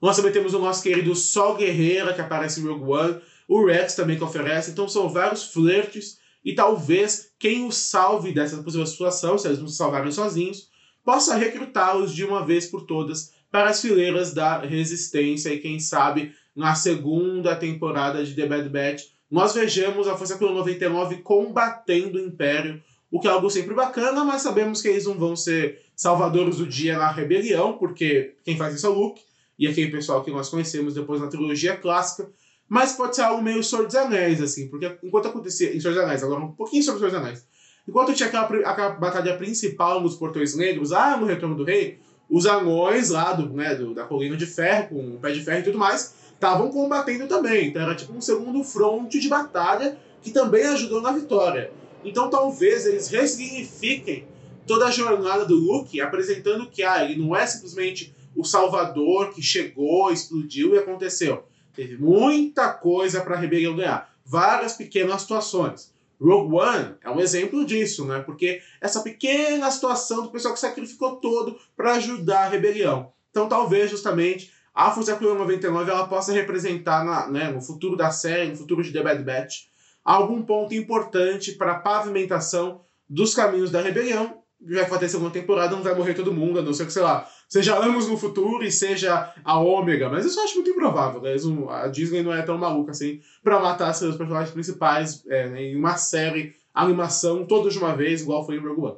Nós 0.00 0.16
também 0.16 0.32
temos 0.32 0.54
o 0.54 0.58
nosso 0.58 0.82
querido 0.82 1.14
Sol 1.14 1.56
Guerreira, 1.56 2.12
que 2.12 2.20
aparece 2.20 2.60
em 2.60 2.64
Rogue 2.64 2.90
One. 2.90 3.20
O 3.50 3.66
Rex 3.66 3.96
também 3.96 4.16
que 4.16 4.22
oferece. 4.22 4.70
Então 4.70 4.88
são 4.88 5.08
vários 5.08 5.42
flertes. 5.42 6.20
E 6.44 6.54
talvez 6.54 7.32
quem 7.36 7.66
os 7.66 7.76
salve 7.76 8.32
dessa 8.32 8.62
possível 8.62 8.86
situação, 8.86 9.36
se 9.36 9.48
eles 9.48 9.58
não 9.58 9.66
se 9.66 9.76
salvarem 9.76 10.12
sozinhos, 10.12 10.68
possa 11.04 11.34
recrutá-los 11.34 12.14
de 12.14 12.24
uma 12.24 12.46
vez 12.46 12.66
por 12.66 12.86
todas 12.86 13.32
para 13.50 13.70
as 13.70 13.80
fileiras 13.80 14.32
da 14.32 14.58
resistência 14.58 15.52
e 15.52 15.58
quem 15.58 15.80
sabe 15.80 16.32
na 16.54 16.76
segunda 16.76 17.56
temporada 17.56 18.24
de 18.24 18.36
The 18.36 18.46
Bad 18.46 18.68
Batch, 18.68 19.06
nós 19.28 19.52
vejamos 19.52 20.06
a 20.06 20.16
Força 20.16 20.38
Clone 20.38 20.54
99 20.54 21.16
combatendo 21.16 22.18
o 22.18 22.24
Império, 22.24 22.80
o 23.10 23.18
que 23.18 23.26
é 23.26 23.30
algo 23.30 23.50
sempre 23.50 23.74
bacana, 23.74 24.24
mas 24.24 24.42
sabemos 24.42 24.80
que 24.80 24.86
eles 24.86 25.06
não 25.06 25.18
vão 25.18 25.34
ser 25.34 25.82
salvadores 25.96 26.58
do 26.58 26.66
dia 26.66 26.96
na 26.96 27.10
rebelião, 27.10 27.76
porque 27.78 28.36
quem 28.44 28.56
faz 28.56 28.76
isso 28.76 28.86
é 28.86 28.90
o 28.90 28.94
Luke, 28.94 29.22
e 29.58 29.66
aquele 29.66 29.90
pessoal 29.90 30.22
que 30.22 30.30
nós 30.30 30.48
conhecemos 30.48 30.94
depois 30.94 31.20
na 31.20 31.26
trilogia 31.26 31.76
clássica, 31.76 32.30
mas 32.70 32.92
pode 32.92 33.16
ser 33.16 33.22
algo 33.22 33.42
meio 33.42 33.64
Senhor 33.64 33.84
dos 33.84 33.96
Anéis, 33.96 34.40
assim, 34.40 34.68
porque 34.68 34.96
enquanto 35.02 35.26
acontecia 35.26 35.74
em 35.74 35.80
Senhor 35.80 35.92
dos 35.92 36.04
Anéis, 36.04 36.22
agora 36.22 36.40
um 36.40 36.52
pouquinho 36.52 36.84
sobre 36.84 37.00
Senhor 37.00 37.10
dos 37.10 37.20
Anéis, 37.20 37.44
enquanto 37.86 38.14
tinha 38.14 38.28
aquela, 38.28 38.44
aquela 38.44 38.90
batalha 38.90 39.36
principal 39.36 40.00
nos 40.00 40.14
Portões 40.14 40.54
Negros, 40.54 40.92
ah, 40.92 41.16
no 41.16 41.26
Retorno 41.26 41.56
do 41.56 41.64
Rei, 41.64 41.98
os 42.30 42.46
anões 42.46 43.10
lá 43.10 43.32
do, 43.32 43.52
né, 43.52 43.74
do, 43.74 43.92
da 43.92 44.04
Colina 44.04 44.36
de 44.36 44.46
Ferro, 44.46 44.90
com 44.90 45.16
o 45.16 45.18
Pé 45.18 45.32
de 45.32 45.42
Ferro 45.42 45.58
e 45.58 45.64
tudo 45.64 45.78
mais, 45.78 46.14
estavam 46.32 46.70
combatendo 46.70 47.26
também. 47.26 47.70
Então 47.70 47.82
era 47.82 47.96
tipo 47.96 48.12
um 48.12 48.20
segundo 48.20 48.62
fronte 48.62 49.18
de 49.18 49.28
batalha 49.28 49.98
que 50.22 50.30
também 50.30 50.64
ajudou 50.66 51.02
na 51.02 51.10
vitória. 51.10 51.72
Então 52.04 52.30
talvez 52.30 52.86
eles 52.86 53.08
ressignifiquem 53.08 54.28
toda 54.64 54.86
a 54.86 54.92
jornada 54.92 55.44
do 55.44 55.56
Luke, 55.56 56.00
apresentando 56.00 56.70
que 56.70 56.84
ah, 56.84 57.04
ele 57.04 57.20
não 57.20 57.34
é 57.34 57.44
simplesmente 57.44 58.14
o 58.36 58.44
salvador 58.44 59.32
que 59.34 59.42
chegou, 59.42 60.12
explodiu 60.12 60.76
e 60.76 60.78
aconteceu. 60.78 61.49
Teve 61.80 61.96
muita 61.96 62.74
coisa 62.74 63.22
para 63.22 63.36
a 63.36 63.38
rebelião 63.38 63.74
ganhar. 63.74 64.12
Várias 64.22 64.74
pequenas 64.74 65.22
situações. 65.22 65.90
Rogue 66.20 66.54
One 66.54 66.94
é 67.02 67.08
um 67.08 67.18
exemplo 67.18 67.64
disso, 67.64 68.04
né? 68.04 68.20
Porque 68.20 68.60
essa 68.82 69.00
pequena 69.00 69.70
situação 69.70 70.24
do 70.24 70.28
pessoal 70.28 70.52
que 70.52 70.60
sacrificou 70.60 71.16
todo 71.16 71.58
para 71.74 71.94
ajudar 71.94 72.40
a 72.40 72.48
rebelião. 72.50 73.10
Então 73.30 73.48
talvez 73.48 73.90
justamente 73.90 74.52
a 74.74 74.90
Força 74.90 75.16
Cruel 75.16 75.36
99 75.36 75.90
ela 75.90 76.06
possa 76.06 76.34
representar 76.34 77.02
na, 77.02 77.26
né, 77.28 77.50
no 77.50 77.62
futuro 77.62 77.96
da 77.96 78.10
série, 78.10 78.50
no 78.50 78.56
futuro 78.56 78.82
de 78.82 78.92
The 78.92 79.02
Bad 79.02 79.24
Batch, 79.24 79.68
algum 80.04 80.42
ponto 80.42 80.74
importante 80.74 81.52
para 81.52 81.72
a 81.72 81.78
pavimentação 81.78 82.82
dos 83.08 83.34
caminhos 83.34 83.70
da 83.70 83.80
rebelião 83.80 84.39
vai 84.60 84.98
ter 84.98 85.08
segunda 85.08 85.30
temporada, 85.30 85.74
não 85.74 85.82
vai 85.82 85.94
morrer 85.94 86.14
todo 86.14 86.32
mundo, 86.32 86.58
a 86.58 86.62
não 86.62 86.74
ser 86.74 86.86
que, 86.86 86.92
sei 86.92 87.02
lá, 87.02 87.26
seja 87.48 87.76
Amos 87.76 88.06
no 88.08 88.16
futuro 88.16 88.62
e 88.62 88.70
seja 88.70 89.32
a 89.42 89.58
Ômega, 89.58 90.08
mas 90.08 90.24
isso 90.26 90.38
eu 90.38 90.44
acho 90.44 90.54
muito 90.56 90.70
improvável, 90.70 91.20
né? 91.22 91.34
A 91.70 91.88
Disney 91.88 92.22
não 92.22 92.32
é 92.32 92.42
tão 92.42 92.58
maluca 92.58 92.90
assim 92.90 93.20
pra 93.42 93.58
matar 93.58 93.92
seus 93.94 94.16
personagens 94.16 94.52
principais 94.52 95.24
é, 95.28 95.48
né, 95.48 95.62
em 95.62 95.76
uma 95.76 95.96
série, 95.96 96.54
animação, 96.74 97.46
todos 97.46 97.72
de 97.72 97.78
uma 97.78 97.96
vez, 97.96 98.22
igual 98.22 98.44
foi 98.44 98.56
em 98.56 98.60
Rogue 98.60 98.80
One. 98.80 98.96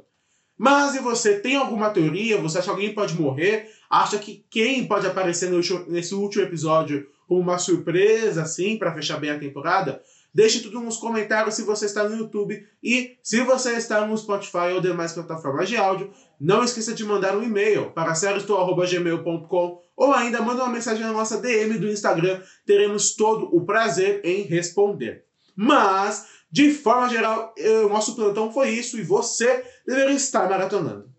Mas 0.58 0.94
e 0.94 1.00
você, 1.00 1.40
tem 1.40 1.56
alguma 1.56 1.90
teoria? 1.90 2.38
Você 2.38 2.58
acha 2.58 2.66
que 2.66 2.70
alguém 2.70 2.94
pode 2.94 3.20
morrer? 3.20 3.70
Acha 3.90 4.18
que 4.18 4.44
quem 4.50 4.86
pode 4.86 5.06
aparecer 5.06 5.50
nesse 5.88 6.14
último 6.14 6.44
episódio 6.44 7.08
uma 7.28 7.58
surpresa, 7.58 8.42
assim, 8.42 8.76
para 8.76 8.94
fechar 8.94 9.18
bem 9.18 9.30
a 9.30 9.38
temporada? 9.38 10.02
Deixe 10.34 10.60
tudo 10.60 10.80
nos 10.80 10.96
comentários 10.96 11.54
se 11.54 11.62
você 11.62 11.84
está 11.84 12.08
no 12.08 12.16
YouTube 12.16 12.66
e 12.82 13.18
se 13.22 13.42
você 13.42 13.72
está 13.72 14.06
no 14.06 14.16
Spotify 14.16 14.72
ou 14.74 14.80
demais 14.80 15.12
plataformas 15.12 15.68
de 15.68 15.76
áudio. 15.76 16.10
Não 16.40 16.64
esqueça 16.64 16.94
de 16.94 17.04
mandar 17.04 17.36
um 17.36 17.42
e-mail 17.42 17.90
para 17.90 18.14
seriestou.gmail.com 18.14 19.82
ou 19.94 20.12
ainda 20.12 20.40
manda 20.40 20.62
uma 20.62 20.72
mensagem 20.72 21.04
na 21.04 21.12
nossa 21.12 21.40
DM 21.40 21.78
do 21.78 21.90
Instagram. 21.90 22.40
Teremos 22.64 23.14
todo 23.14 23.54
o 23.54 23.64
prazer 23.64 24.22
em 24.24 24.42
responder. 24.42 25.24
Mas, 25.54 26.26
de 26.50 26.72
forma 26.72 27.10
geral, 27.10 27.54
o 27.84 27.88
nosso 27.90 28.16
plantão 28.16 28.50
foi 28.50 28.70
isso 28.70 28.98
e 28.98 29.02
você 29.02 29.62
deveria 29.86 30.16
estar 30.16 30.48
maratonando. 30.48 31.12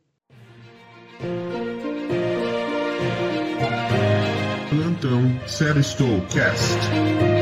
Plantão 4.70 5.48
Série 5.48 5.84
Cast. 6.32 7.33